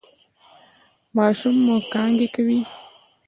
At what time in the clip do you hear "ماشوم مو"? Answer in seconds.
1.17-1.75